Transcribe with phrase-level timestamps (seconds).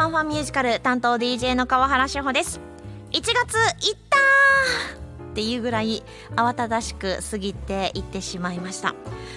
[0.00, 2.58] ファンファンミュージカル担当 DJ の川原志保です。
[3.12, 3.28] 1月
[3.86, 6.02] いったーっていうぐらい
[6.36, 8.94] 慌ただしく過ぎていってしまいました。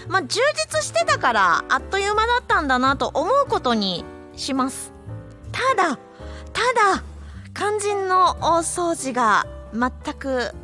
[0.07, 0.39] まあ充
[0.71, 4.05] 実してたからあっという間だったんだなと思うことに
[4.37, 4.93] します。
[5.51, 5.97] ただ
[6.53, 6.61] た
[6.95, 7.03] だ
[7.53, 10.55] 肝心の大掃除が全く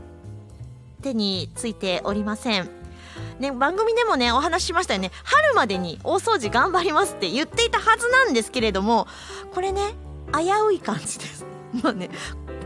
[1.01, 2.78] 手についておりません。
[3.39, 5.11] ね、番組でもねお話ししましたよね。
[5.23, 9.07] 春までに大掃除頑張りますって言っていたはずなんですけれども
[9.53, 9.93] これね
[10.33, 11.45] 危うい感じです。
[11.81, 12.09] まあね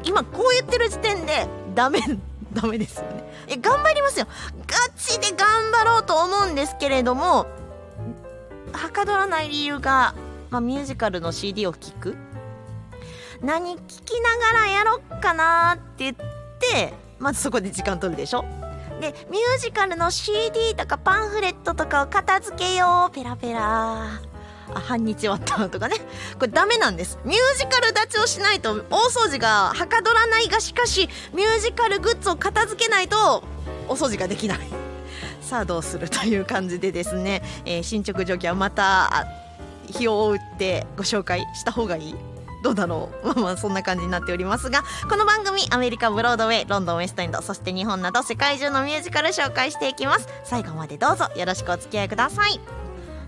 [0.03, 1.99] 今こう言ってる時点でダメ
[2.53, 3.23] ダメですよね。
[3.47, 4.27] え頑張りますよ。
[4.67, 7.45] ガチで頑張ろうと思うんですけれども
[8.71, 10.15] はかどらない理由が、
[10.49, 12.17] まあ、ミュージカルの CD を聴く。
[13.41, 18.62] 何聴きながらやろっかなって言ってまずそこで時間取るでしょ。
[19.03, 23.13] でミュージカルの CD とかパンフレットとかを片付けよう。
[23.13, 24.21] ペラペラ。
[24.73, 25.97] あ半日終わったとかね。
[26.39, 27.19] これダメなんです。
[27.25, 33.43] ミュージカル立ちをしないと大掃除がはかどらないがしかしミュージカルグッズを片付けないと
[33.89, 34.59] お掃除ができない。
[35.41, 39.27] さあどうするという感じでですね、えー、進捗状況はまた
[39.85, 42.15] 日を追ってご紹介した方がいい。
[42.63, 50.27] どうだろうまあまあそんな感じになっておりますがこの番組アメリカブロードウェイロンドンウェストエンドそして日本など世界中のミュージカル紹介していきます。
[50.43, 52.59] 最後までどうぞよろしくお付き合いください。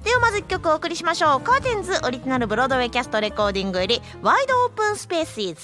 [0.03, 1.41] ではまず1曲お送りしましょう。
[1.41, 5.61] カーテンズオリジナルブロードウェイキャストレコーディングよりワイドオープンスペースイズ。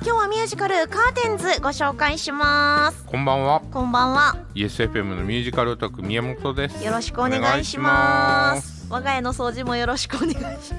[0.00, 3.04] 今日はミュージカルカーテンズご紹介します。
[3.04, 3.60] こんばんは。
[3.70, 4.36] こんばんは。
[4.54, 6.82] ESFM のミュージカルオタク宮本です。
[6.84, 10.74] よろしくお願いします我が家の掃除もよろしくお願いします。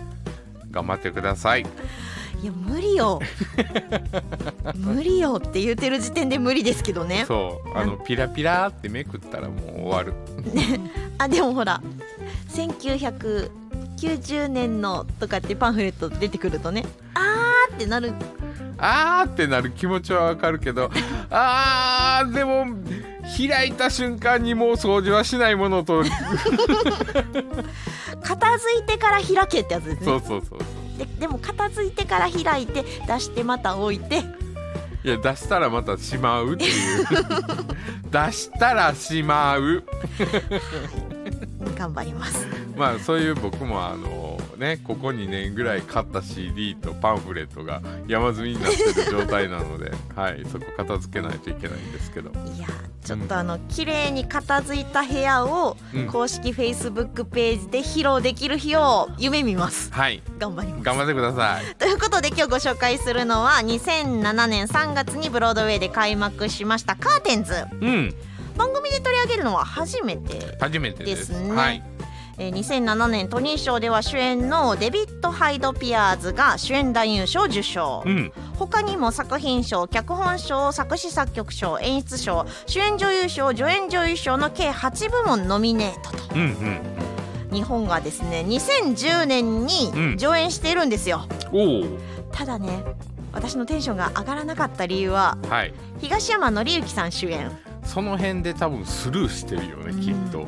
[0.71, 1.61] 頑張ってください。
[2.41, 3.19] いや無理よ。
[4.75, 7.25] 無理よって言ってる時点で無理ですけどね。
[7.27, 7.77] そう。
[7.77, 10.13] あのピラピラってめくったらもう終わる。
[11.17, 11.81] あでもほら
[12.49, 18.13] 1990年のとかってパンフレット出てくるとねあーってなる。
[18.77, 20.89] あーってなる気持ちはわかるけど
[21.29, 22.65] あーでも
[23.37, 26.03] 開いた瞬間にもう掃除はしないものと。
[28.23, 30.05] 片付いてから開けってやつですね。
[30.05, 30.59] そうそうそう
[30.97, 34.23] ででも片付いてから開いて出してまた置いて。
[35.01, 37.05] いや出したらまたしまうっていう。
[38.11, 39.83] 出したらしまう。
[41.77, 42.45] 頑張ります。
[42.75, 44.28] まあそういう僕もあの
[44.59, 52.29] ねここ2年ぐらい買った CD とパンフレットが山積みになってる状態なので、 はい、そこ片付けないといけないんですけど。
[52.29, 52.67] いや
[53.03, 55.77] ちょっとあの、うん、綺麗に片付いた部屋を
[56.11, 59.91] 公式 Facebook ページで披露できる日を夢見ます。
[59.91, 60.21] はい。
[60.37, 60.83] 頑張ります。
[60.83, 61.75] 頑張ってください。
[61.77, 68.13] ということで今日ご紹介するのは2007年3月にブロードウェイで開幕しましたカーテンズ、うん、
[68.57, 71.29] 番組で取り上げるのは初めて初めてです。
[71.29, 71.98] ねはい
[72.39, 86.81] えー、2007年トニー賞では主演のデビッド・ハイド・ピアースが主演男優賞受賞、うん、他にも作品賞脚本賞作詞作曲賞演出賞主演女優賞助演女優賞の計8部門ノミネートと、うんうん。
[87.51, 91.97] 日本がですね2010年に上演しているんですよ、うん、
[92.31, 92.83] ただね
[93.33, 97.51] 私のテンションが上がらなかった理由は、はい、東山紀之さん主演。
[97.83, 100.45] その辺で多分スルーしてるよね、きっと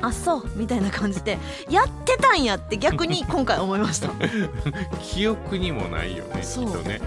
[0.00, 1.38] あそうみたいな感じで
[1.68, 4.10] やってたんやって逆に 今回思いました。
[5.02, 7.00] 記憶にもないよねきっとね。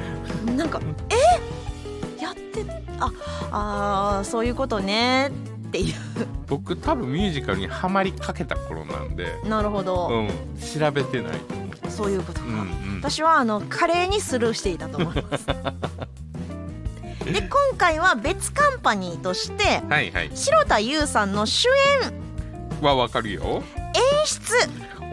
[0.46, 2.22] なんかえ？
[2.22, 2.66] やって
[3.00, 5.32] ああそういうことねっ
[5.72, 5.96] ていう。
[6.48, 9.40] 僕多分ミュージカルにはまりかけた頃なんで。
[9.46, 10.30] なるほど、うん、
[10.60, 11.34] 調べてない
[11.90, 12.56] そういうことか、うんう
[12.98, 15.46] ん、私はあの華麗にスルーしていたと思います。
[17.32, 21.70] で今回は別カンパニーとして、はいはい、白田優さんの主
[22.02, 22.21] 演
[22.86, 23.64] はわかるよ。
[23.94, 24.54] 演出。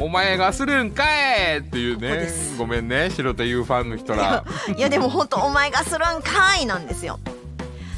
[0.01, 1.05] お前がするんか
[1.55, 2.29] いっていうね。
[2.57, 3.11] ごめんね。
[3.11, 4.45] 白田優ファンの人ら。
[4.77, 7.19] いやでも本当お前がするんかいなんですよ。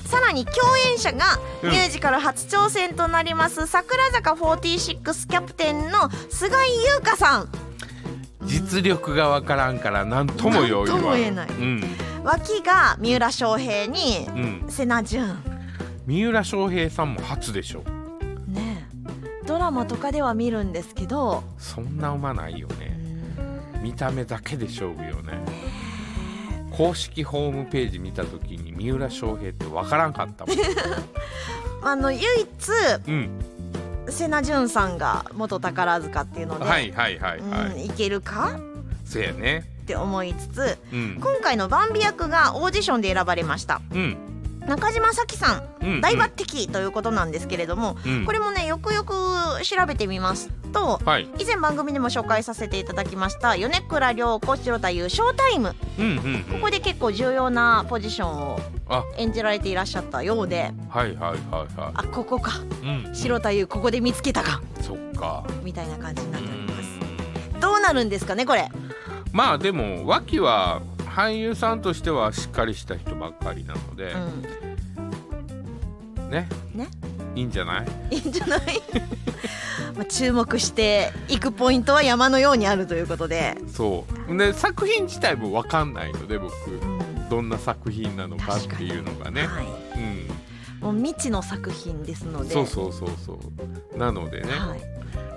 [0.06, 0.56] さらに共
[0.90, 6.58] 演者がミュージカル初挑戦となります、うん、桜坂46キャプテンの菅井
[6.96, 7.48] 優香さん。
[8.42, 10.70] 実力がわからんから何とも言
[11.20, 11.84] えない、うん、
[12.24, 15.36] 脇が三浦翔平に、うん、瀬名潤。
[16.06, 17.84] 三浦翔平さんも初でしょ。
[17.84, 17.99] ド
[19.60, 21.44] ラマとかでは見るんですけど。
[21.58, 22.98] そんな馬ないよね。
[23.80, 25.38] 見た目だけで勝負よね。
[26.72, 30.56] 公式ホームページ見た時に三浦翔平って分からんかったもん。
[31.82, 32.28] あの唯一、
[33.08, 33.30] うん、
[34.08, 38.58] 瀬名潤さんが元宝塚っていうのではいはいはいはい、うん、いけるか？
[39.04, 39.64] そうやね。
[39.82, 44.16] って思いつつ、うん、今回のバンビ役がオーディションで選ばれました、うん
[44.70, 46.00] 中島咲さんうんうん。
[46.00, 48.24] 大抜擢ということなんですけれども、うん。
[48.24, 49.12] これもねよくよく
[49.64, 51.28] 調べてみますとはい。
[51.38, 55.74] 以前番組でも紹介させていただきました米倉涼子白田優ショータイム。
[55.98, 56.42] うんうんうん。
[56.44, 59.04] ここで結構重要なポジションをあ。
[59.18, 60.70] 演じられていらっしゃったようで。
[60.88, 62.52] はいはいはいはあここか。
[62.82, 63.14] いうん。
[63.14, 64.62] 白田優ここで見つけたか。
[64.80, 65.44] そっか。
[65.64, 67.56] みたいな感じにうなっております。
[67.56, 67.60] ん。
[67.60, 68.68] どうなるんですかねこれ。
[69.32, 70.82] まあでも脇は
[71.20, 74.18] 俳優さんとしてはしっかりした人ばっかりなので、う
[76.28, 76.30] ん。
[76.30, 76.48] ね。
[76.74, 76.88] ね。
[77.34, 77.86] いいんじゃない？
[78.10, 78.60] いいんじゃない？
[79.96, 84.36] まあ注目していくポイントは山のようにあるということで、そう。
[84.36, 86.52] で作品自体も分かんないので僕。
[86.70, 87.00] うん。
[87.28, 89.46] どんな作品なのかっていうのがね。
[89.46, 89.66] はい、
[90.82, 90.88] うん。
[90.88, 92.52] もう未知の作品ですので。
[92.52, 93.38] そうそうそうそ
[93.94, 93.98] う。
[93.98, 94.80] なのでね、はい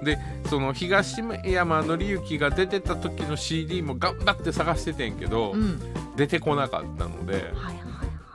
[0.03, 0.19] で
[0.49, 5.79] その東山紀之が出てた時の CD も頑張って探しててんけど、うん、
[6.15, 7.83] 出てこなかったのではいはい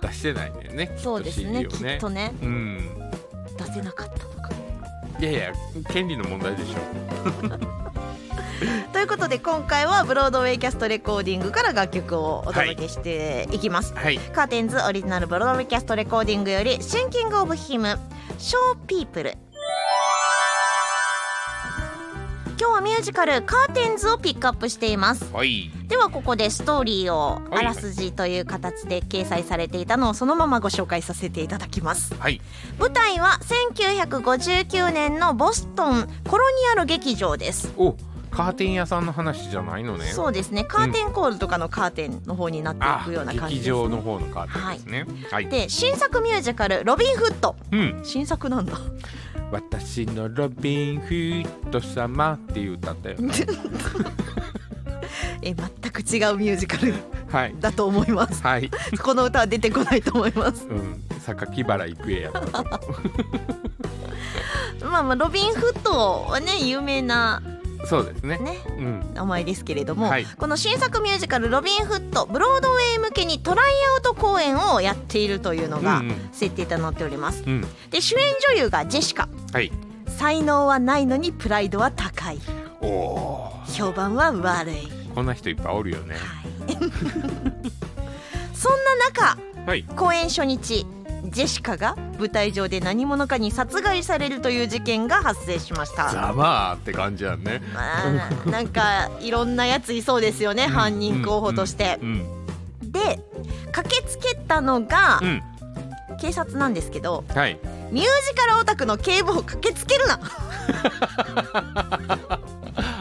[0.00, 2.32] 出してないねんねきっとそうですねきっとね。
[2.42, 2.78] うん。
[3.56, 4.50] 出せなかったとか。
[5.18, 5.52] いやいや
[5.90, 6.78] 権利の問題でしょ。
[8.92, 14.18] ということで今回はブロードウェイキャストレコーディングから楽曲をお届けしていきます、はい。
[14.18, 17.98] カーテンズオリジナルブロードウェイキャストレコーディングより Thinking of Him
[18.38, 19.36] Show People
[22.60, 25.32] 今日はミュージカルカーテンズをピックアップしています。
[25.32, 25.70] はい。
[25.87, 32.16] ではここでストーリーをはいあらすじという形で掲載されていたのをそのままご紹介させていただきます。
[32.16, 32.40] はい。
[32.81, 37.72] 舞台は1959年のボストンコロニアル劇場です。
[37.76, 37.94] お
[38.32, 40.06] カーテン屋さんの話じゃないのね。
[40.06, 40.64] そうですね。
[40.64, 45.06] カーテンコールとかのカーテンの方になってあいくような感じ劇です、ね、場の方のカーテンですね。
[45.31, 48.72] はい、で新作ミュージカル「ロビン・フットうん」新作なんだ
[49.50, 53.34] 私のロビン・フット様っていう歌だよね。
[55.42, 56.94] え全く違うミュージカル
[57.30, 57.54] はい。
[57.60, 58.42] だと思います。
[58.42, 58.70] はい。
[59.02, 60.66] この歌は出てこないと思います。
[60.68, 61.02] うん。
[61.24, 62.40] 榊原郁恵やった
[64.86, 68.38] まあまあロビン・フットはね有名なうそうですね。
[68.38, 69.10] ねうん。
[69.14, 70.24] 名前ですけれども、はい。
[70.24, 73.66] この新作ミュージカル「ロビン・フット」ブロードウェイ向けにトライ
[73.96, 76.28] アウト公演をやっているというのがうんうん。
[76.32, 77.42] 設定となっております。
[77.46, 77.66] うん。
[77.90, 78.20] で主演
[78.54, 79.72] 女優がジェシカはい。
[80.18, 82.38] 才能はないのにプライドは高い。
[82.80, 86.14] おお評判は悪い、こんな人いっぱいおるよね。
[86.14, 86.74] はい、
[88.54, 89.84] そんな中はい。
[89.96, 90.86] 公演初日
[91.26, 96.08] ジェシカが舞台上で何者かに殺害されるという事件が発生しました。
[96.08, 97.60] ざまあって感じやんね。
[97.74, 97.80] ま
[98.46, 101.98] あなんかいろんなやついそうですよね、犯人候補として。
[102.02, 102.46] う、ん。
[102.82, 103.20] で
[103.72, 105.42] 駆けつけたのがうん。
[106.20, 107.58] 警察なんですけどはい
[107.90, 110.20] ミュージカルオタクの警部補駆けつけるな。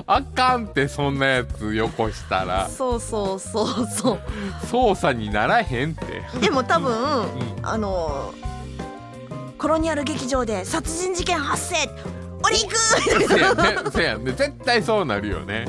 [0.10, 2.70] あかんってそんなやつよこしたら。
[2.70, 4.20] そうそうそうそ
[4.72, 6.24] 捜査にならへんって。
[6.38, 7.26] うでも多分、ん。
[7.62, 8.34] あの
[9.58, 11.90] コロニアル劇場で殺人事件発生
[12.44, 12.78] 俺行く！
[12.78, 14.32] せやねせやね。
[14.32, 15.68] 絶対そうなるよね。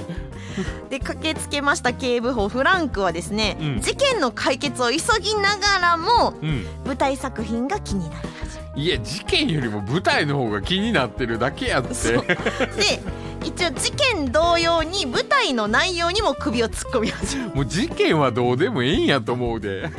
[0.91, 3.81] で駆けつけました警部補フランクはですね、うん。
[3.81, 6.67] 事件の解決を急ぎながらもうん。
[6.87, 8.48] 舞台作品が気になり始め
[8.79, 11.89] いや事件よりも舞台の方が気になってるだけやって。
[11.91, 11.97] で
[13.45, 17.51] 一応事件同様に舞台の内容にも首を突っ込み始める。
[17.57, 19.83] もう事件はどうでもいいんやと思うで。
[19.85, 19.91] っ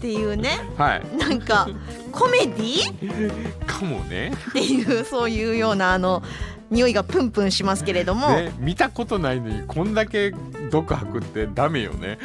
[0.00, 0.60] ていうね。
[0.76, 1.02] はい。
[1.16, 1.66] なんか
[2.10, 3.66] コメディ？
[3.66, 4.34] かもね。
[4.50, 6.22] っていうそういうようなあの
[6.70, 10.34] 匂いがプンプンしますけれども、ね見たことないのにこんだけ
[10.70, 12.18] 毒吐くってダメよね。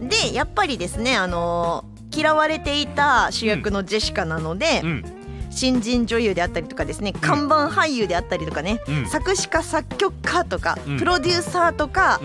[0.00, 1.84] でやっぱりですねあの
[2.18, 5.04] 嫌われていた主役のジェシカなので、うん。
[5.50, 9.06] 新人女優であったりとかですね看板俳優であったりとかね、うん。
[9.06, 10.98] 作詞家作曲家とか、うん。
[10.98, 12.20] プロデューサーとか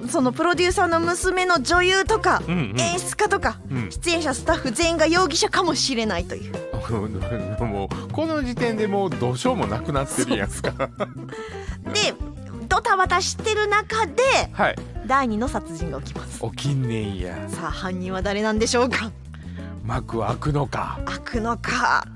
[0.00, 0.08] う、ん。
[0.08, 2.80] そのプロデューサーの娘の女優とか、うんうん。
[2.80, 3.90] 演出家とか、うん。
[3.90, 6.52] 出演者スタッフ全員が容疑者かもしれないという。
[7.60, 10.88] もうこの時点でもうどうしようもなくなってるやんか。
[11.92, 12.14] で
[12.68, 14.22] ドタバタしてる中で
[14.52, 14.76] はい。
[15.06, 16.40] 第二の殺人が起きます。
[16.56, 17.34] 起きんねんや。
[17.48, 19.10] さあ犯人は誰なんでしょうか？
[19.84, 21.00] 幕は開くのか。
[21.06, 22.06] 開くのか。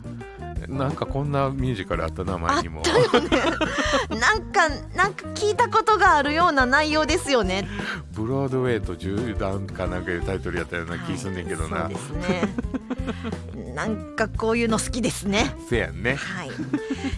[0.68, 2.82] なんかこんなミュージカルあった名あっ前にも。
[2.82, 3.28] たよね。
[4.20, 7.66] なんかなんか聞いたことがあるような内容ですよね。
[8.12, 12.54] ブロードウェイと銃弾かなんかいうタイトルやったような気すんねんけどな、はいそうですね。
[13.74, 15.56] なんかこういうの好きですね。
[15.68, 16.14] せやんね。
[16.16, 16.50] はい。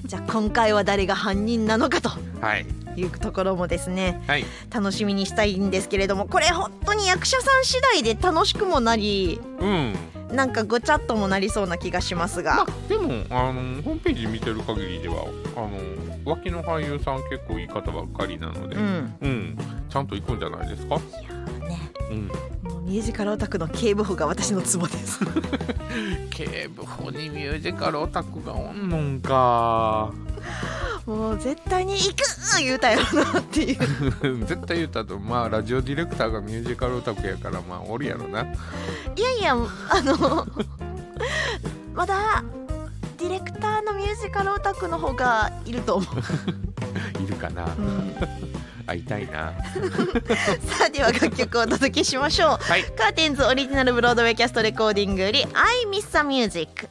[0.06, 2.10] じゃあ今回は誰が犯人なのかと。
[2.40, 4.44] はいいうところもですねはい。
[4.72, 9.94] 楽しみにしたいんですけれどもこれ本当に役者さん次第で楽しくもなりうん。
[10.32, 15.70] なんかごちゃっともなりそうな気がしますが、まあでもあのホームページ見てる限りではあの
[16.24, 19.14] 脇の俳優さん結構いい方ばっかりなので、うん。
[19.20, 19.58] うん。
[19.88, 20.96] ちゃんと行くんじゃないですか？
[20.96, 21.02] ね。
[22.10, 22.26] うん。
[22.26, 25.20] もうミュミュージカルオタクの警部補が私のツボです。
[26.30, 30.10] 警部補にミュージカルオタクがおんのんか
[31.06, 32.16] もう絶対に行く
[32.58, 33.78] 言うたよなっていう。
[34.46, 35.18] 絶対言うたと。
[35.18, 38.42] まあラジオディレクターがミュージカルオタクやからまあおるやろな。
[38.42, 40.46] いやいやあの
[41.94, 42.42] まだ
[43.18, 46.14] ディレクターのミュージカルオタクの方がいると思う、
[47.22, 47.64] いるかな。
[47.64, 48.14] うん。
[48.86, 49.52] 会いたいな。
[50.76, 52.62] さあでは楽曲をお届けしましょう。
[52.62, 52.84] はい。
[52.84, 56.88] カーテンズオリジナルブロードウェイキャストレコーディングより「I Miss the Music」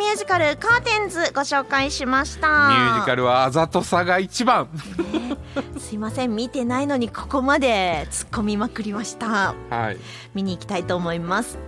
[0.00, 2.48] ミュージカル「カーテンズ」ご紹介しました。
[2.48, 4.66] ミュージカルはあざとさが一番。
[5.78, 9.54] すいません見てないのにここまで突っ込みまくりました。
[9.68, 9.98] はい。
[10.32, 11.58] 見に行きたいと思います。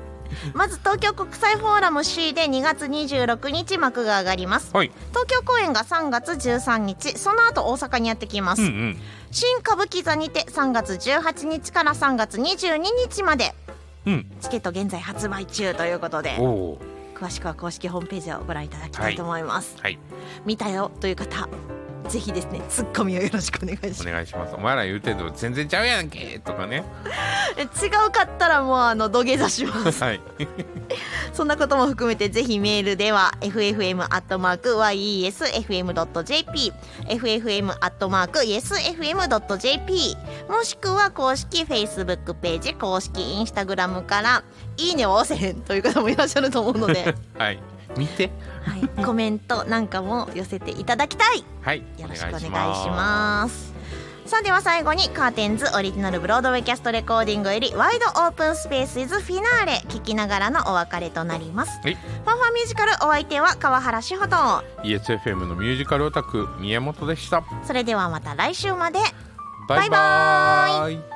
[0.55, 4.71] まず東京国際フォーラム C で2月26日幕が上がります。
[4.73, 4.91] はい。
[5.11, 9.01] 東京公演が3月13日その後大阪にやってきます、うんうん。
[9.31, 13.55] 新歌舞伎座にて3月18日から3月22日まで。
[14.07, 14.27] うん。
[14.41, 16.37] チケット現在発売中ということで。
[16.39, 16.79] おお
[17.23, 19.97] 詳しくは公式ホームページをご覧いただきたいと思います、はい。
[20.45, 21.49] 見たよという方
[22.09, 24.09] ぜひですねツッコミをよろしくお願いします。
[24.09, 24.55] お願いします。
[24.55, 26.85] お前ら言うてんの全然ちゃうやんけとかね。
[27.57, 30.03] え違うかったらもうあの土下座します。
[30.03, 30.21] はい。
[31.33, 34.03] そんなことも含めてぜひメールでは ffm.yesfm.jp
[37.09, 37.67] ffm.yesfm.jp
[40.49, 44.45] もしくは公式 Facebook ページ公式 Instagram から
[44.77, 47.59] いいねを押せへんという方もいらっしゃると思うので、 はい
[47.97, 48.31] 見て。
[48.65, 51.45] はい、コメントなんかも寄せていただきたい。
[51.63, 51.79] はい。
[51.99, 53.73] よろしくお願いします。
[54.25, 61.81] さあでは最後にカーテンズオリジナルブロードウェイキャストレコーディングよりワイドオープンスペースイズフィナーレ聞きながらのお別れとなります。
[61.83, 61.95] はい。
[61.95, 64.37] ファンファンミュージカルお相手は川原志穂と
[64.85, 69.01] ESFM のミュージカルオタク宮本でしたそれではまた来週まで
[69.69, 71.12] バイババイバーイ